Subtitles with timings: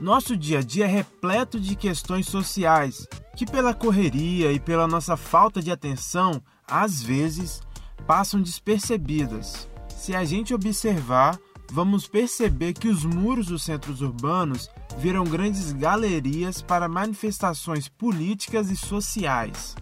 [0.00, 5.16] Nosso dia a dia é repleto de questões sociais que, pela correria e pela nossa
[5.16, 7.60] falta de atenção, às vezes
[8.06, 9.68] passam despercebidas.
[9.88, 11.36] Se a gente observar,
[11.72, 18.76] vamos perceber que os muros dos centros urbanos viram grandes galerias para manifestações políticas e
[18.76, 19.74] sociais.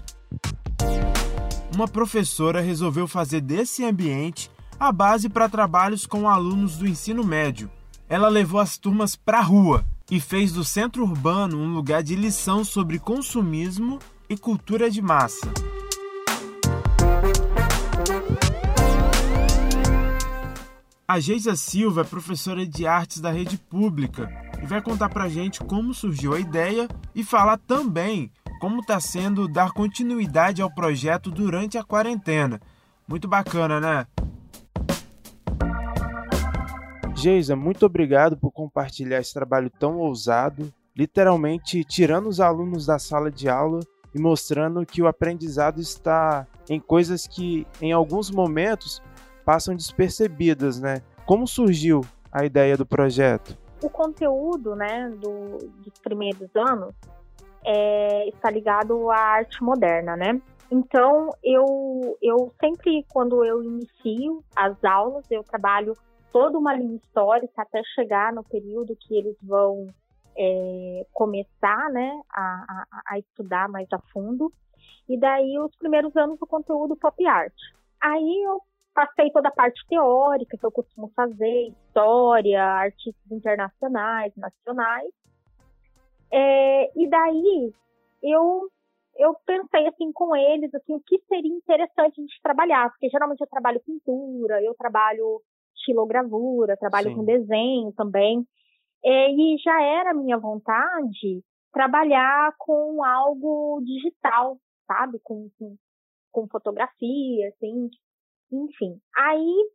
[1.75, 7.71] Uma professora resolveu fazer desse ambiente a base para trabalhos com alunos do ensino médio.
[8.09, 12.15] Ela levou as turmas para a rua e fez do centro urbano um lugar de
[12.15, 13.99] lição sobre consumismo
[14.29, 15.53] e cultura de massa.
[21.09, 24.29] A Geisa Silva é professora de artes da rede pública
[24.63, 29.47] e vai contar pra gente como surgiu a ideia e falar também como está sendo
[29.47, 32.61] dar continuidade ao projeto durante a quarentena.
[33.07, 34.07] Muito bacana, né?
[37.17, 43.31] Geisa, muito obrigado por compartilhar esse trabalho tão ousado, literalmente tirando os alunos da sala
[43.31, 43.81] de aula
[44.15, 49.03] e mostrando que o aprendizado está em coisas que, em alguns momentos,
[49.47, 51.01] passam despercebidas, né?
[51.25, 53.57] Como surgiu a ideia do projeto?
[53.83, 56.95] O conteúdo, né, do, dos primeiros anos
[57.65, 60.39] é, está ligado à arte moderna, né?
[60.71, 65.97] Então, eu, eu sempre, quando eu inicio as aulas, eu trabalho
[66.37, 69.89] toda uma linha histórica até chegar no período que eles vão
[70.37, 74.53] é, começar né, a, a, a, estudar mais a fundo.
[75.09, 77.55] E daí, os primeiros anos do conteúdo pop art.
[78.03, 78.61] Aí eu
[78.95, 85.11] passei toda a parte teórica que eu costumo fazer, história, artistas internacionais, nacionais.
[86.31, 87.73] É, e daí
[88.23, 88.69] eu
[89.19, 93.41] eu pensei assim com eles assim o que seria interessante a gente trabalhar, porque geralmente
[93.41, 95.41] eu trabalho pintura, eu trabalho
[95.87, 97.17] estilogravura, trabalho Sim.
[97.17, 98.47] com desenho também.
[99.05, 101.43] É, e já era minha vontade
[101.73, 105.21] trabalhar com algo digital, sabe?
[105.23, 105.77] Com, com,
[106.33, 107.91] com fotografia, assim,
[108.51, 109.71] enfim, aí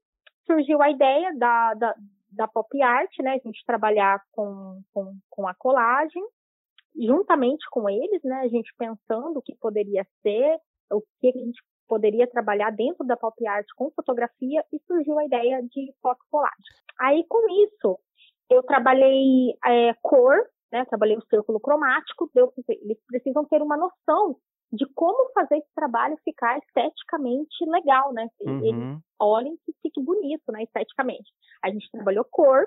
[0.46, 1.96] surgiu a ideia da, da,
[2.32, 3.34] da pop art, né?
[3.34, 6.24] A gente trabalhar com, com, com a colagem,
[6.96, 8.42] juntamente com eles, né?
[8.42, 10.58] A gente pensando o que poderia ser,
[10.92, 11.62] o que a gente
[11.92, 16.56] poderia trabalhar dentro da pop art com fotografia e surgiu a ideia de foto colagem.
[16.98, 18.00] Aí com isso
[18.50, 20.38] eu trabalhei é, cor,
[20.72, 20.86] né?
[20.86, 22.32] Trabalhei o círculo cromático.
[22.34, 24.38] Deu, eles precisam ter uma noção
[24.72, 28.26] de como fazer esse trabalho ficar esteticamente legal, né?
[28.40, 28.66] Uhum.
[28.66, 30.64] Eles olhem que fique bonito, né?
[30.64, 31.30] Esteticamente.
[31.62, 32.66] A gente trabalhou cor,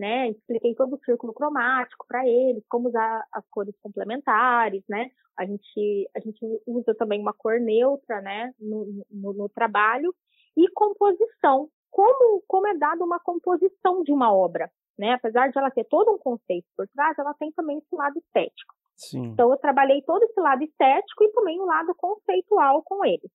[0.00, 0.30] né?
[0.30, 5.10] Expliquei todo o círculo cromático para eles, como usar as cores complementares, né?
[5.38, 8.50] A gente, a gente usa também uma cor neutra, né?
[8.58, 10.14] No, no, no trabalho
[10.56, 11.68] e composição.
[11.90, 15.12] Como, como é dada uma composição de uma obra, né?
[15.12, 18.74] Apesar de ela ter todo um conceito por trás, ela tem também esse lado estético.
[18.96, 19.26] Sim.
[19.26, 23.30] Então eu trabalhei todo esse lado estético e também o lado conceitual com eles.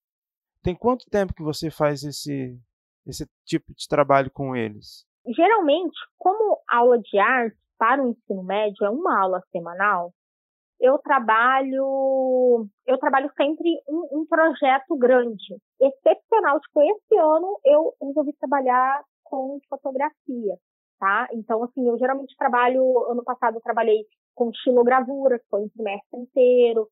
[0.63, 2.59] Tem quanto tempo que você faz esse,
[3.05, 5.05] esse tipo de trabalho com eles?
[5.27, 10.11] Geralmente, como aula de arte para o ensino médio é uma aula semanal,
[10.79, 16.59] eu trabalho eu trabalho sempre um, um projeto grande, excepcional.
[16.59, 20.55] Tipo, esse ano eu resolvi trabalhar com fotografia,
[20.99, 21.27] tá?
[21.33, 24.05] Então, assim, eu geralmente trabalho, ano passado eu trabalhei
[24.35, 26.87] com estilogravura, que foi um semestre inteiro.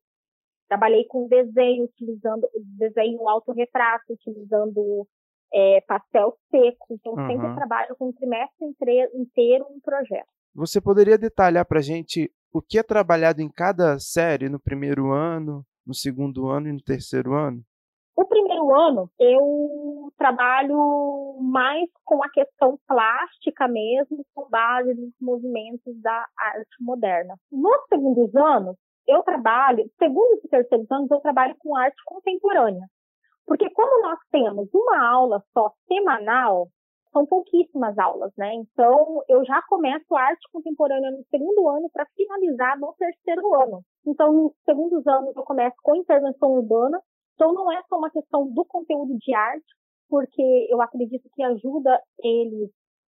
[0.68, 5.06] Trabalhei com desenho, utilizando desenho autorretrato, utilizando
[5.54, 6.86] é, pastel seco.
[6.90, 7.26] Então, uhum.
[7.28, 8.66] sempre trabalho com um trimestre
[9.14, 10.26] inteiro um projeto.
[10.54, 15.12] Você poderia detalhar para a gente o que é trabalhado em cada série no primeiro
[15.12, 17.62] ano, no segundo ano e no terceiro ano?
[18.16, 26.00] O primeiro ano, eu trabalho mais com a questão plástica mesmo, com base nos movimentos
[26.00, 27.34] da arte moderna.
[27.50, 28.76] Nos segundos anos,
[29.06, 32.86] eu trabalho, segundos e terceiros anos, eu trabalho com arte contemporânea.
[33.46, 36.68] Porque como nós temos uma aula só semanal,
[37.12, 38.52] são pouquíssimas aulas, né?
[38.54, 43.82] Então, eu já começo arte contemporânea no segundo ano para finalizar no terceiro ano.
[44.04, 47.00] Então, nos segundos anos, eu começo com intervenção urbana,
[47.34, 49.66] então, não é só uma questão do conteúdo de arte,
[50.08, 52.70] porque eu acredito que ajuda eles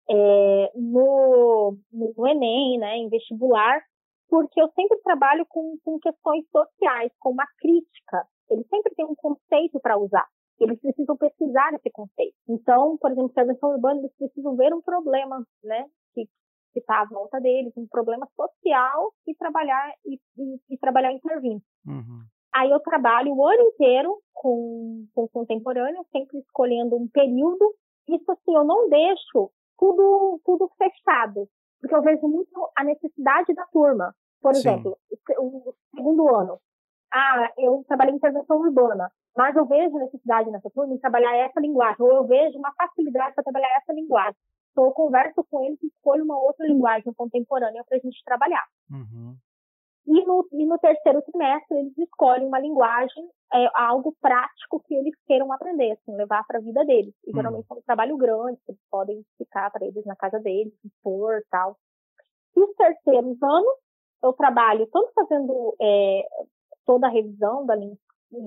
[0.08, 3.80] é, no, no, Enem, né, em vestibular,
[4.28, 8.24] porque eu sempre trabalho com, com questões sociais, com uma crítica.
[8.52, 10.26] Eles sempre têm um conceito para usar.
[10.60, 12.34] Eles precisam pesquisar esse conceito.
[12.48, 16.28] Então, por exemplo, intervenção urbana, eles precisam ver um problema, né, que
[16.76, 21.60] está à volta deles, um problema social e trabalhar e, e, e trabalhar intervindo.
[21.86, 22.22] Uhum.
[22.54, 27.74] Aí eu trabalho o ano inteiro com, com contemporânea, sempre escolhendo um período.
[28.08, 31.48] Isso assim, eu não deixo tudo, tudo fechado.
[31.80, 34.14] porque eu vejo muito a necessidade da turma.
[34.40, 34.68] Por Sim.
[34.68, 34.98] exemplo,
[35.38, 36.58] o segundo ano,
[37.12, 41.60] ah, eu trabalhei em intervenção urbana, mas eu vejo necessidade nessa turma em trabalhar essa
[41.60, 44.36] linguagem, ou eu vejo uma facilidade para trabalhar essa linguagem.
[44.72, 48.64] Então, eu converso com eles e escolho uma outra linguagem contemporânea para a gente trabalhar.
[48.90, 49.36] Uhum.
[50.06, 55.14] E no, e no terceiro trimestre, eles escolhem uma linguagem, é, algo prático que eles
[55.26, 57.14] queiram aprender, assim, levar para a vida deles.
[57.24, 60.72] E geralmente é um trabalho grande, que eles podem ficar para eles na casa deles,
[60.84, 61.76] expor tal.
[62.56, 63.74] E os terceiros anos,
[64.24, 66.26] eu trabalho tanto fazendo é,
[66.86, 67.96] toda a revisão da linha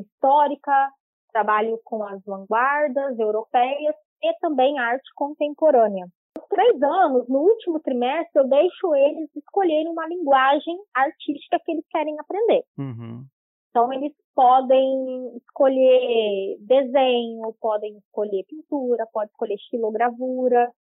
[0.02, 0.90] histórica,
[1.32, 6.08] trabalho com as vanguardas europeias e também arte contemporânea
[6.56, 12.16] três anos, no último trimestre, eu deixo eles escolherem uma linguagem artística que eles querem
[12.20, 12.64] aprender.
[12.78, 13.26] Uhum.
[13.70, 20.72] Então, eles podem escolher desenho, podem escolher pintura, podem escolher estilogravura,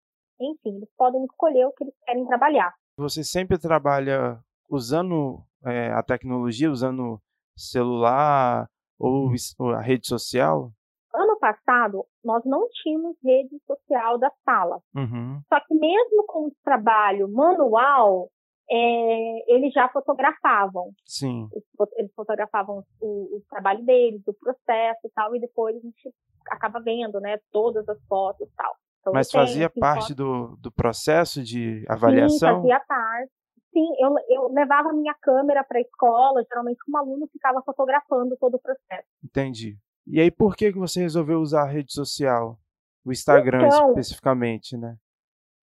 [0.41, 2.73] enfim, eles podem escolher o que eles querem trabalhar.
[2.97, 4.39] Você sempre trabalha
[4.71, 7.21] usando é, a tecnologia, usando
[7.57, 8.69] celular
[8.99, 9.31] ou
[9.75, 10.73] a rede social?
[11.15, 14.81] ano passado, nós não tínhamos rede social da sala.
[14.95, 15.41] Uhum.
[15.49, 18.29] Só que mesmo com o trabalho manual,
[18.69, 20.91] é, eles já fotografavam.
[21.07, 21.49] Sim.
[21.97, 26.13] Eles fotografavam o, o, trabalho deles, o processo e tal, e depois a gente
[26.49, 28.75] acaba vendo, né, todas as fotos e tal.
[29.01, 32.63] Então, Mas fazia assim, parte do, do processo de avaliação?
[32.63, 33.33] Sim, fazia parte.
[33.75, 38.55] Sim, eu, eu levava minha câmera para a escola, geralmente um aluno ficava fotografando todo
[38.55, 39.09] o processo.
[39.23, 39.77] Entendi.
[40.07, 42.57] E aí, por que, que você resolveu usar a rede social?
[43.05, 44.97] O Instagram então, especificamente, né?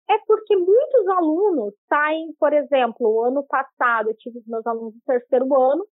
[0.09, 4.93] É porque muitos alunos saem, por exemplo, o ano passado eu tive os meus alunos
[4.93, 5.87] do terceiro ano,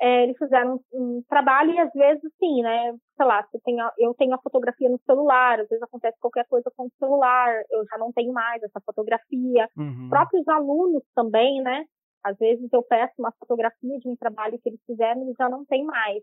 [0.00, 3.78] é, eles fizeram um, um, trabalho e às vezes, assim, né, sei lá, você tem
[3.80, 7.62] a, eu tenho a fotografia no celular, às vezes acontece qualquer coisa com o celular,
[7.70, 9.68] eu já não tenho mais essa fotografia.
[9.76, 10.08] Uhum.
[10.08, 11.84] Próprios alunos também, né,
[12.24, 15.66] às vezes eu peço uma fotografia de um trabalho que eles fizeram e já não
[15.66, 16.22] tem mais.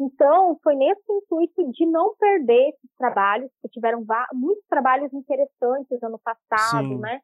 [0.00, 6.18] Então, foi nesse intuito de não perder esses trabalhos, que tiveram muitos trabalhos interessantes ano
[6.18, 6.98] passado, Sim.
[6.98, 7.20] né?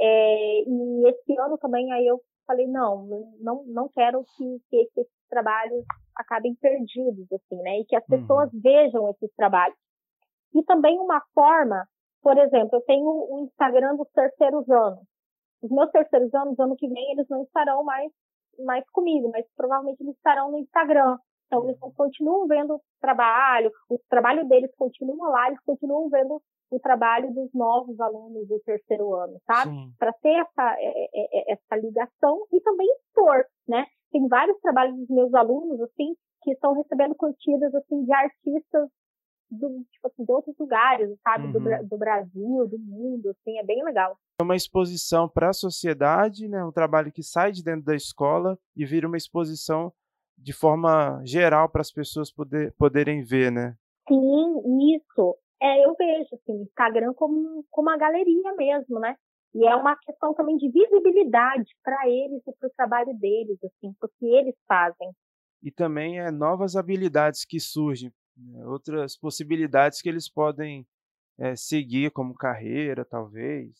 [0.00, 3.06] É, e esse ano também aí eu falei, não,
[3.40, 5.84] não, não quero que, que esses trabalhos
[6.16, 7.80] acabem perdidos, assim, né?
[7.80, 8.20] E que as uhum.
[8.20, 9.76] pessoas vejam esses trabalhos.
[10.54, 11.86] E também uma forma,
[12.22, 15.04] por exemplo, eu tenho o Instagram dos terceiros anos.
[15.62, 18.10] Os meus terceiros anos, ano que vem, eles não estarão mais,
[18.64, 21.18] mais comigo, mas provavelmente eles estarão no Instagram.
[21.46, 26.80] Então, eles continuam vendo o trabalho, o trabalho deles continua lá, eles continuam vendo o
[26.80, 29.70] trabalho dos novos alunos do terceiro ano, sabe?
[29.98, 33.86] Para ter essa, é, é, é, essa ligação e também expor, né?
[34.10, 38.88] Tem vários trabalhos dos meus alunos, assim, que estão recebendo curtidas, assim, de artistas
[39.50, 41.46] do, tipo assim, de outros lugares, sabe?
[41.46, 41.52] Uhum.
[41.52, 44.18] Do, do, Brasil, do mundo, assim, é bem legal.
[44.40, 46.64] É uma exposição para a sociedade, né?
[46.64, 49.92] Um trabalho que sai de dentro da escola e vira uma exposição
[50.36, 53.76] de forma geral para as pessoas poder, poderem ver, né?
[54.08, 55.36] Sim, isso.
[55.60, 59.16] É, eu vejo assim, o Instagram como, como uma galeria mesmo, né?
[59.54, 63.92] E é uma questão também de visibilidade para eles e para o trabalho deles, assim,
[63.98, 65.10] porque eles fazem.
[65.62, 68.66] E também é novas habilidades que surgem, né?
[68.66, 70.86] outras possibilidades que eles podem
[71.38, 73.72] é, seguir como carreira, talvez.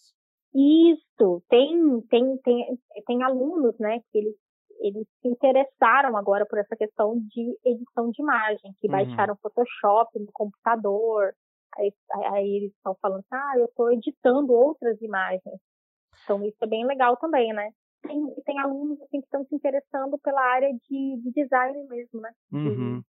[0.55, 4.35] Isso, tem, tem, tem, tem alunos, né, que eles
[4.81, 8.93] eles se interessaram agora por essa questão de edição de imagem, que uhum.
[8.93, 11.33] baixaram Photoshop no computador.
[11.77, 11.93] Aí,
[12.33, 15.61] aí eles estão falando, ah, eu estou editando outras imagens.
[16.25, 17.71] Então isso é bem legal também, né?
[18.03, 22.31] Tem, tem alunos assim, que estão se interessando pela área de, de design mesmo, né?
[22.53, 23.03] Uhum.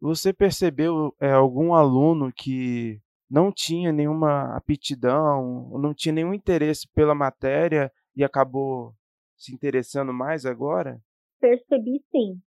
[0.00, 3.00] Você percebeu é, algum aluno que
[3.30, 8.94] não tinha nenhuma aptidão, não tinha nenhum interesse pela matéria e acabou
[9.36, 10.98] se interessando mais agora?
[11.38, 12.40] Percebi sim.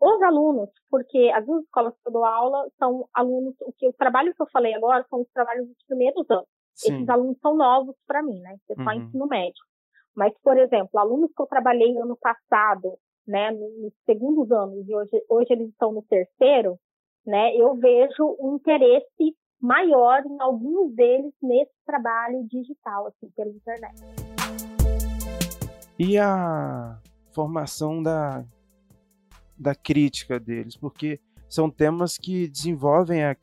[0.00, 3.92] Os alunos, porque as duas escolas que eu dou aula são alunos, o que o
[3.92, 6.46] trabalho que eu falei agora são os trabalhos dos primeiros anos.
[6.74, 6.96] Sim.
[6.96, 8.56] Esses alunos são novos para mim, né?
[8.68, 8.92] É só uhum.
[8.92, 9.62] ensino médio.
[10.14, 15.24] Mas, por exemplo, alunos que eu trabalhei ano passado, né, nos segundos anos e hoje,
[15.28, 16.78] hoje eles estão no terceiro,
[17.26, 23.94] né, eu vejo um interesse maior em alguns deles nesse trabalho digital, assim, pela internet.
[25.98, 26.98] E a
[27.32, 28.44] formação da,
[29.58, 33.36] da crítica deles, porque são temas que desenvolvem a,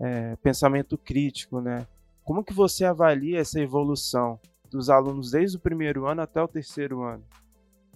[0.00, 1.86] é, pensamento crítico, né?
[2.24, 4.38] Como que você avalia essa evolução
[4.70, 7.24] dos alunos desde o primeiro ano até o terceiro ano?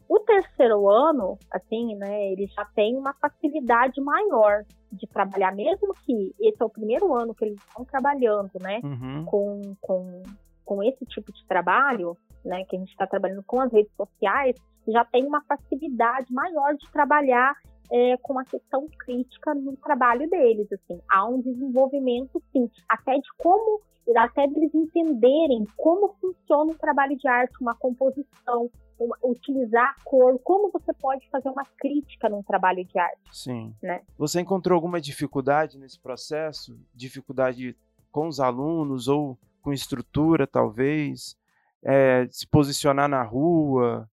[0.09, 6.35] O terceiro ano, assim, né, ele já tem uma facilidade maior de trabalhar, mesmo que
[6.41, 9.25] esse é o primeiro ano que eles estão trabalhando, né, uhum.
[9.25, 10.23] com, com,
[10.65, 14.55] com esse tipo de trabalho, né, que a gente está trabalhando com as redes sociais,
[14.89, 17.55] já tem uma facilidade maior de trabalhar
[17.91, 23.29] é, com a questão crítica no trabalho deles, assim, há um desenvolvimento, sim, até de
[23.37, 23.81] como,
[24.17, 30.39] até eles entenderem como funciona um trabalho de arte, uma composição, uma, utilizar a cor,
[30.43, 33.21] como você pode fazer uma crítica num trabalho de arte.
[33.33, 33.75] Sim.
[33.83, 34.03] Né?
[34.19, 36.79] Você encontrou alguma dificuldade nesse processo?
[36.95, 37.77] Dificuldade
[38.11, 41.37] com os alunos ou com estrutura, talvez?
[41.85, 44.09] É, se posicionar na rua?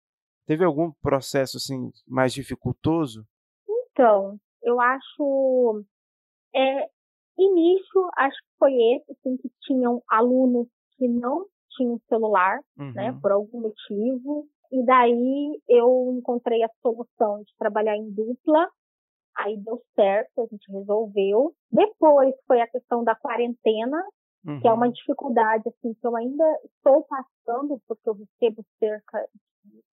[0.50, 3.25] Teve algum processo assim mais dificultoso?
[3.69, 5.85] Então, eu acho.
[6.52, 6.88] É,
[7.38, 10.66] início, acho que foi esse, assim, que tinham alunos
[10.97, 12.92] que não tinham celular, né, uhum.
[12.95, 14.45] né, por algum motivo.
[14.73, 18.69] E daí eu encontrei a solução de trabalhar em dupla.
[19.38, 21.54] Aí deu certo, a gente resolveu.
[21.71, 24.02] Depois foi a questão da quarentena,
[24.45, 24.61] uhum.
[24.61, 24.92] que é uma uhum.
[24.92, 29.28] dificuldade assim que eu ainda estou passando, porque eu recebo cerca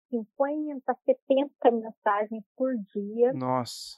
[0.10, 3.34] 50, 70 mensagens por dia.
[3.34, 3.98] Nossa.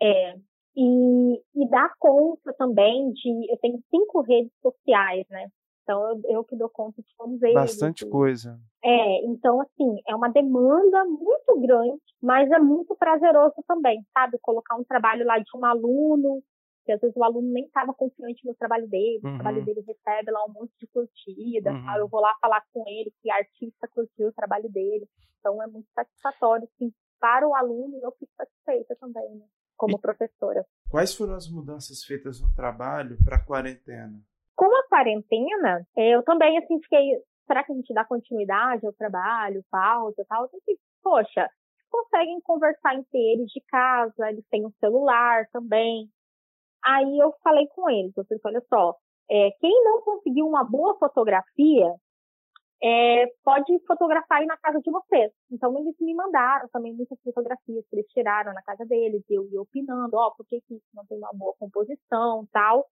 [0.00, 0.34] É.
[0.76, 3.50] E, e dá conta também de.
[3.50, 5.48] Eu tenho cinco redes sociais, né?
[5.82, 7.54] Então eu, eu que dou conta de todos eles.
[7.54, 8.58] Bastante e, coisa.
[8.84, 14.36] É, então assim, é uma demanda muito grande, mas é muito prazeroso também, sabe?
[14.42, 16.42] Colocar um trabalho lá de um aluno,
[16.84, 19.30] que às vezes o aluno nem estava confiante no trabalho dele, uhum.
[19.30, 21.96] o trabalho dele recebe lá um monte de curtida, uhum.
[21.98, 25.08] eu vou lá falar com ele que artista curtiu o trabalho dele.
[25.46, 29.96] Então é muito satisfatório, assim, para o aluno e eu fico satisfeita também, né, como
[29.96, 30.66] e professora.
[30.90, 34.20] Quais foram as mudanças feitas no trabalho para a quarentena?
[34.56, 39.64] Com a quarentena, eu também assim fiquei, será que a gente dá continuidade ao trabalho,
[39.70, 40.42] pausa, tal?
[40.42, 41.48] Eu pensei, poxa,
[41.88, 46.10] conseguem conversar entre eles de casa, eles têm um celular também,
[46.86, 48.96] Aí eu falei com eles, eu falei, olha só,
[49.28, 51.92] é, quem não conseguiu uma boa fotografia,
[52.82, 55.32] é, pode fotografar aí na casa de vocês.
[55.50, 59.48] Então eles me mandaram também muitas fotografias que eles tiraram na casa deles, e eu
[59.50, 62.86] ia opinando, ó, oh, por que, isso não tem uma boa composição tal.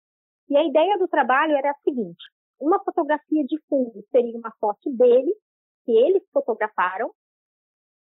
[0.49, 2.25] E a ideia do trabalho era a seguinte,
[2.61, 5.37] uma fotografia de fundo seria uma foto deles,
[5.85, 7.11] que eles fotografaram,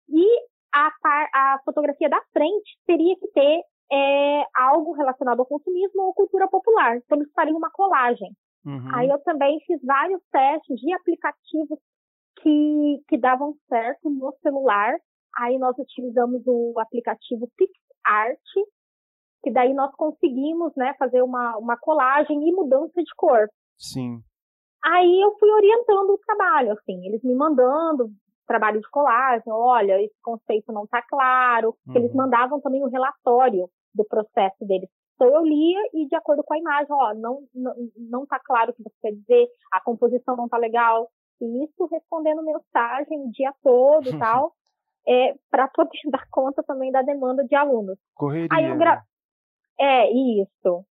[0.10, 0.26] e
[0.74, 0.90] a,
[1.34, 6.98] a fotografia da frente teria que ter é algo relacionado ao consumismo ou cultura popular.
[6.98, 8.36] Então, eles fariam uma colagem.
[8.68, 8.96] Uhum.
[8.96, 11.80] Aí eu também fiz vários testes de aplicativos
[12.42, 14.94] que, que davam certo no celular.
[15.38, 18.68] Aí nós utilizamos o aplicativo PixArt,
[19.42, 23.48] que daí nós conseguimos né, fazer uma, uma colagem e mudança de cor.
[23.78, 24.20] Sim.
[24.84, 28.10] Aí eu fui orientando o trabalho, assim, eles me mandando
[28.46, 31.76] trabalho de colagem, olha, esse conceito não está claro.
[31.86, 31.96] Uhum.
[31.96, 34.90] Eles mandavam também o relatório do processo deles.
[35.18, 38.70] Então eu lia e de acordo com a imagem, ó, não não, não tá claro
[38.72, 41.10] o que você quer dizer, a composição não tá legal.
[41.42, 44.54] E isso respondendo mensagem o dia todo e tal,
[45.08, 47.98] é, para poder dar conta também da demanda de alunos.
[48.16, 48.50] Correria.
[48.52, 48.96] Aí eu gra...
[48.96, 49.02] Né?
[49.80, 50.86] É, isso.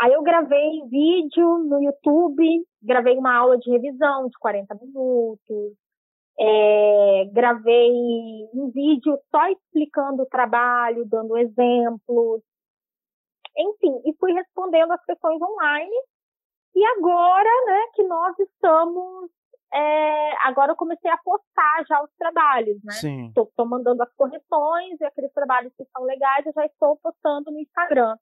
[0.00, 5.72] Aí eu gravei vídeo no YouTube, gravei uma aula de revisão de 40 minutos,
[6.38, 7.90] é, gravei
[8.54, 12.42] um vídeo só explicando o trabalho, dando exemplos,
[13.58, 15.94] enfim, e fui respondendo as questões online.
[16.74, 19.30] E agora, né, que nós estamos.
[19.72, 22.92] É, agora eu comecei a postar já os trabalhos, né?
[22.94, 23.26] Sim.
[23.36, 27.58] Estou mandando as correções e aqueles trabalhos que são legais eu já estou postando no
[27.58, 28.16] Instagram.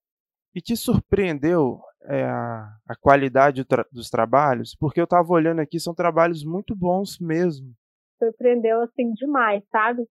[0.53, 4.75] E te surpreendeu é, a, a qualidade do tra dos trabalhos?
[4.75, 7.77] Porque eu estava olhando aqui, são trabalhos muito bons mesmo
[8.19, 10.07] surpreendeu assim demais, sabe?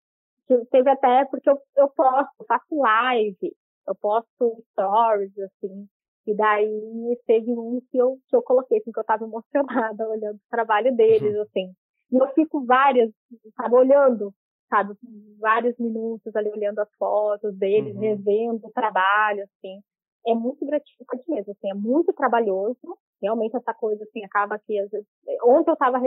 [0.71, 3.55] Teve até porque eu, eu posto, faço live,
[3.87, 5.87] eu posto stories, assim,
[6.27, 10.37] e daí teve um que eu, que eu coloquei, assim, que eu tava emocionada olhando
[10.37, 11.41] o trabalho deles, uhum.
[11.41, 11.71] assim.
[12.11, 13.11] E eu fico várias,
[13.55, 14.33] sabe, olhando,
[14.69, 14.95] sabe,
[15.39, 18.01] vários minutos ali olhando as fotos deles, uhum.
[18.01, 19.79] revendo o trabalho, assim.
[20.27, 22.79] É muito gratificante mesmo, assim, é muito trabalhoso.
[23.21, 25.07] Realmente essa coisa, assim, acaba que, às vezes,
[25.43, 25.99] ontem eu tava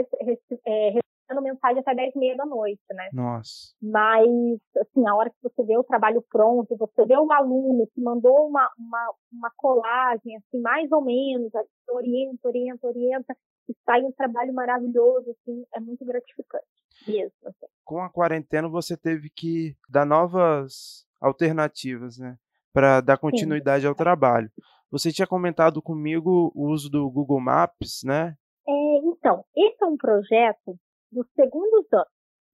[0.67, 3.09] é, mandando mensagem até 10 e meia da noite, né?
[3.13, 3.73] Nossa.
[3.81, 4.27] Mas,
[4.77, 8.47] assim, a hora que você vê o trabalho pronto, você vê um aluno que mandou
[8.47, 11.51] uma, uma, uma colagem, assim, mais ou menos,
[11.89, 13.37] orienta, orienta, orienta,
[13.69, 16.65] e sai um trabalho maravilhoso, assim, é muito gratificante
[17.07, 17.37] mesmo.
[17.45, 17.67] Assim.
[17.85, 22.37] Com a quarentena, você teve que dar novas alternativas, né?
[22.73, 23.87] Para dar continuidade Sim.
[23.87, 24.49] ao trabalho.
[24.91, 28.35] Você tinha comentado comigo o uso do Google Maps, né?
[28.67, 30.77] É, então, esse é um projeto
[31.11, 32.07] dos segundos anos.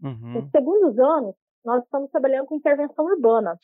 [0.04, 0.34] Uhum.
[0.42, 3.58] Nos segundos anos, nós estamos trabalhando com intervenção urbana.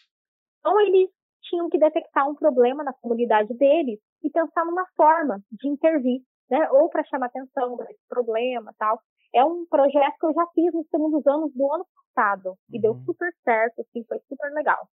[0.60, 1.10] Então, eles
[1.44, 6.70] tinham que detectar um problema na comunidade deles e pensar numa forma de intervir, né?
[6.72, 9.00] Ou para chamar atenção para esse problema tal.
[9.34, 12.94] é um projeto que eu já fiz nos segundos anos do ano passado e deu
[12.94, 13.04] Uhum.
[13.06, 14.88] super certo, assim, foi super legal.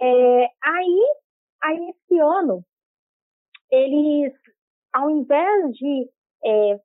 [0.00, 1.16] É, aí,
[1.62, 2.64] aí esse ano
[3.70, 4.32] eles,
[4.92, 6.08] ao invés de
[6.44, 6.80] é,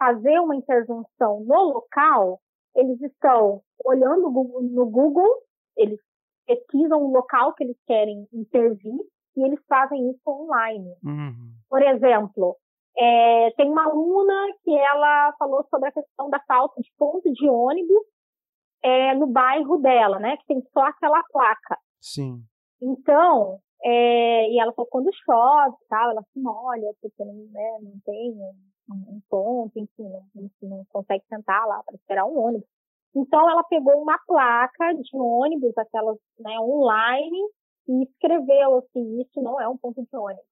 [0.00, 2.40] fazer uma intervenção no local,
[2.74, 5.42] eles estão olhando no Google-
[5.76, 6.00] eles
[6.46, 8.98] pesquisam o local que eles querem intervir
[9.36, 10.96] e eles fazem isso online.
[11.04, 11.52] Uhum.
[11.68, 12.56] Por exemplo,
[12.96, 17.48] é, tem uma aluna que ela falou sobre a questão da falta de ponto de
[17.48, 18.04] ônibus
[18.82, 20.36] é, no bairro dela, né?
[20.38, 21.78] Que tem só aquela placa.
[22.00, 22.42] Sim.
[22.82, 28.00] Então, é, e ela falou quando chove, tal, ela se molha porque não, né, não
[28.04, 28.34] tem
[28.94, 32.68] um, ponto, enfim, não, não- consegue sentar lá para esperar um ônibus.
[33.14, 37.38] Então, ela pegou uma placa de ônibus, aquelas né, online,
[37.88, 40.50] e escreveu assim: isso não é um ponto de ônibus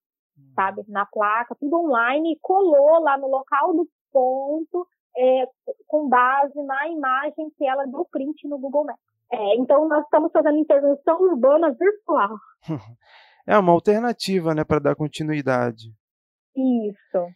[0.55, 5.45] sabe, na placa, tudo online, e colou lá no local do ponto, é,
[5.87, 9.01] com base na imagem que ela deu print no Google Maps.
[9.31, 12.37] É, então, nós estamos fazendo intervenção urbana virtual.
[13.51, 15.91] É uma alternativa, né, para dar continuidade.
[16.55, 17.27] Isso.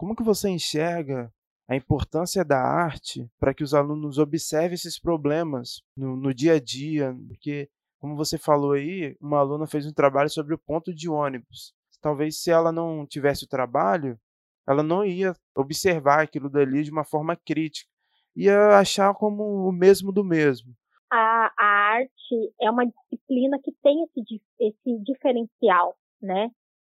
[0.00, 1.30] Como que você enxerga
[1.68, 6.58] a importância da arte para que os alunos observem esses problemas no, no dia a
[6.58, 7.14] dia?
[7.28, 11.74] Porque, como você falou aí, uma aluna fez um trabalho sobre o ponto de ônibus.
[12.00, 14.18] Talvez se ela não tivesse o trabalho,
[14.66, 17.90] ela não ia observar aquilo dali de uma forma crítica.
[18.34, 20.74] Ia achar como o mesmo do mesmo.
[21.12, 21.66] A, a
[21.96, 26.50] arte é uma disciplina que tem esse, esse diferencial, né?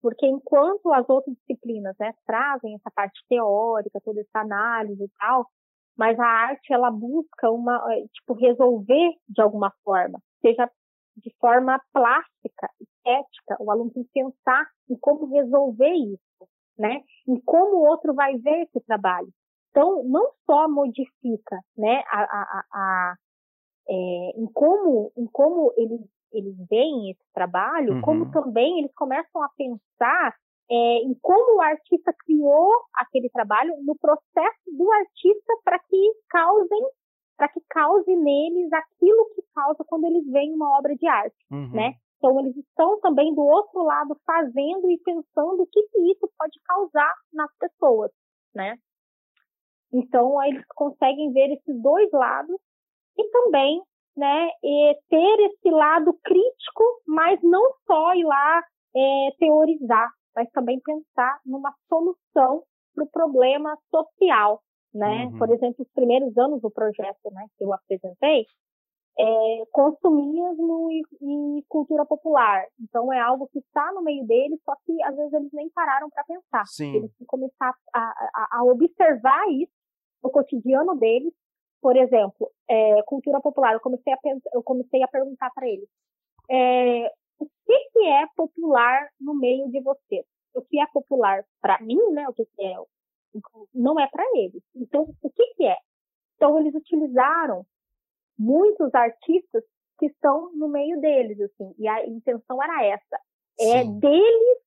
[0.02, 5.46] Porque enquanto as outras disciplinas né, trazem essa parte teórica, toda essa análise e tal,
[5.96, 10.70] mas a arte ela busca uma eh, tipo resolver de alguma forma, seja
[11.16, 17.02] de forma plástica, estética, o aluno tem que pensar em como resolver isso, né?
[17.28, 19.28] Em como o outro vai ver esse trabalho.
[19.70, 23.14] Então, não só modifica, né, a, a, a, a
[23.88, 23.92] é,
[24.36, 26.00] em como em como eles
[26.32, 28.00] eles veem esse trabalho, Uhum.
[28.00, 30.34] como também eles começam a pensar
[30.70, 36.80] é, em como o artista criou aquele trabalho no processo do artista para que causem
[37.36, 41.70] para que cause neles aquilo que causa quando eles veem uma obra de arte, Uhum.
[41.72, 41.94] né?
[42.18, 46.60] Então eles estão também do outro lado fazendo e pensando o que, que isso pode
[46.66, 48.10] causar nas pessoas,
[48.54, 48.76] né?
[49.92, 52.56] Então aí eles conseguem ver esses dois lados
[53.18, 53.82] e também,
[54.16, 58.62] né, e ter esse lado crítico, mas não só ir lá
[58.94, 62.62] é, teorizar, mas também pensar numa solução
[62.94, 64.60] para o problema social,
[64.92, 65.26] né?
[65.26, 65.38] Uhum.
[65.38, 68.46] Por exemplo, os primeiros anos do projeto, né, que eu apresentei,
[69.18, 72.64] é, consumismo e, e cultura popular.
[72.80, 76.08] Então é algo que está no meio deles, só que às vezes eles nem pararam
[76.10, 76.64] para pensar.
[76.66, 76.96] Sim.
[76.96, 79.72] Eles têm que começar a, a, a observar isso
[80.22, 81.32] no cotidiano deles.
[81.80, 83.72] Por exemplo, é, cultura popular.
[83.72, 84.18] Eu comecei a,
[84.52, 85.88] eu comecei a perguntar para eles:
[86.50, 90.26] é, o que, que é popular no meio de vocês?
[90.54, 92.28] O que é popular para mim, né?
[92.28, 92.76] O que, que é?
[93.72, 94.62] Não é para eles.
[94.74, 95.76] Então, o que, que é?
[96.36, 97.64] Então, eles utilizaram
[98.38, 99.62] muitos artistas
[99.98, 101.74] que estão no meio deles, assim.
[101.78, 103.20] E a intenção era essa:
[103.60, 103.98] é Sim.
[103.98, 104.58] deles,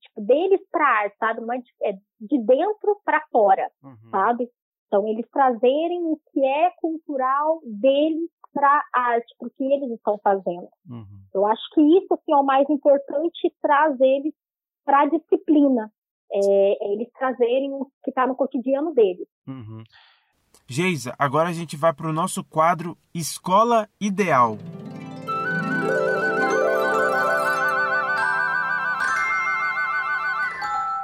[0.00, 1.42] tipo, deles para arte, sabe?
[1.82, 4.10] É de dentro para fora Uhum.
[4.10, 4.50] sabe?
[4.88, 9.90] Então, eles trazerem o que é cultural deles para a arte, para o que eles
[9.92, 10.68] estão fazendo.
[10.88, 11.04] Uhum.
[11.34, 14.32] Eu acho que isso assim, é o mais importante, traz eles
[14.84, 15.92] para a disciplina.
[16.32, 19.28] É, é eles trazerem o que está no cotidiano deles.
[19.46, 19.84] Uhum.
[20.66, 24.56] Geisa, agora a gente vai para o nosso quadro Escola Ideal.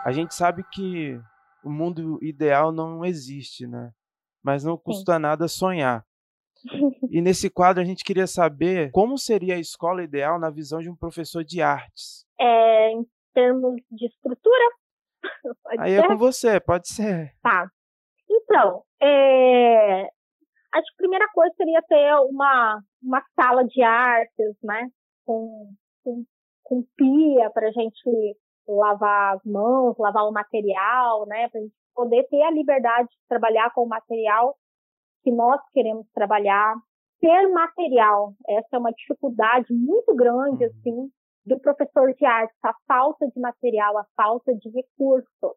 [0.04, 1.18] A gente sabe que
[1.64, 3.92] o mundo ideal não existe, né?
[4.42, 6.04] Mas não custa nada sonhar.
[7.10, 10.88] E nesse quadro a gente queria saber como seria a escola ideal na visão de
[10.88, 12.24] um professor de artes.
[12.40, 14.70] É, em termos de estrutura,
[15.62, 16.04] pode Aí ser?
[16.04, 17.34] é com você, pode ser.
[17.42, 17.68] Tá.
[18.30, 24.88] Então, é, acho que a primeira coisa seria ter uma, uma sala de artes, né?
[25.24, 25.70] Com,
[26.02, 26.24] com,
[26.62, 31.48] com pia para a gente lavar as mãos, lavar o material, né?
[31.48, 34.56] Para a gente poder ter a liberdade de trabalhar com o material
[35.22, 36.74] que nós queremos trabalhar.
[37.20, 40.70] Ter material, essa é uma dificuldade muito grande, Uhum.
[40.70, 41.10] assim,
[41.46, 45.56] do professor de artes, a falta de material, a falta de recursos.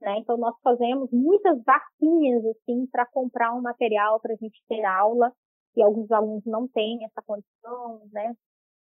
[0.00, 0.18] Né?
[0.18, 5.32] Então, nós fazemos muitas vaquinhas, assim, para comprar um material para a gente ter aula,
[5.76, 8.34] e alguns alunos não têm essa condição, né?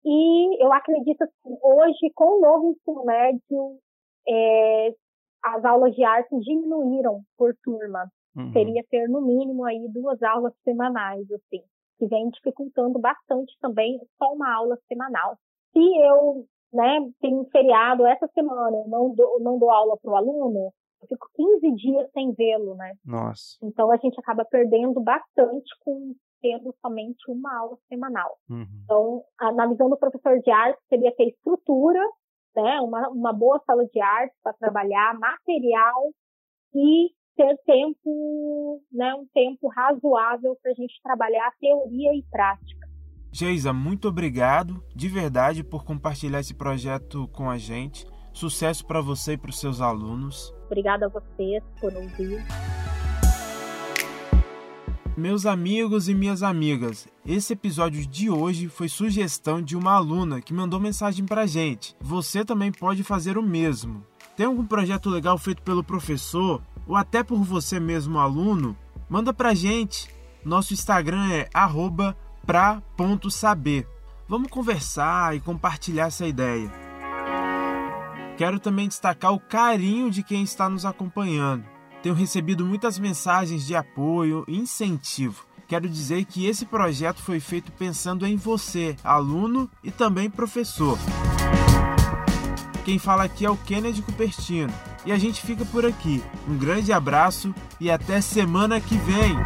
[0.04, 3.78] E eu acredito assim, hoje, com o novo ensino médio,
[4.28, 4.94] é,
[5.44, 8.10] as aulas de arte diminuíram por turma.
[8.36, 8.52] uhum.
[8.52, 11.62] seria ter no mínimo aí duas aulas semanais, assim,
[11.98, 15.36] que vem dificultando bastante também só uma aula semanal.
[15.72, 20.16] Se eu, né, tenho um feriado essa semana, não dou, não dou aula para o
[20.16, 22.92] aluno, eu fico 15 dias sem vê-lo, né?
[23.04, 23.58] Nossa.
[23.62, 28.38] Então a gente acaba perdendo bastante com tendo somente uma aula semanal.
[28.48, 28.66] Uhum.
[28.84, 32.00] Então, a, na visão do professor de arte, seria ter estrutura,
[32.56, 36.10] né, uma, uma boa sala de arte para trabalhar, material
[36.74, 42.88] e ter tempo, né, um tempo razoável para a gente trabalhar teoria e prática.
[43.32, 48.04] Geisa, muito obrigado de verdade por compartilhar esse projeto com a gente.
[48.32, 50.52] Sucesso para você e para os seus alunos.
[50.66, 52.44] Obrigada a vocês por ouvir.
[55.20, 60.54] Meus amigos e minhas amigas, esse episódio de hoje foi sugestão de uma aluna que
[60.54, 61.94] mandou mensagem pra gente.
[62.00, 64.02] Você também pode fazer o mesmo.
[64.34, 68.74] Tem algum projeto legal feito pelo professor ou até por você mesmo, aluno?
[69.10, 70.08] Manda pra gente.
[70.42, 71.50] Nosso Instagram é
[72.46, 73.86] pra.saber.
[74.26, 76.72] Vamos conversar e compartilhar essa ideia.
[78.38, 81.69] Quero também destacar o carinho de quem está nos acompanhando.
[82.02, 85.44] Tenho recebido muitas mensagens de apoio e incentivo.
[85.68, 90.98] Quero dizer que esse projeto foi feito pensando em você, aluno e também professor.
[92.84, 94.72] Quem fala aqui é o Kennedy Cupertino
[95.04, 96.22] e a gente fica por aqui.
[96.48, 99.36] Um grande abraço e até semana que vem!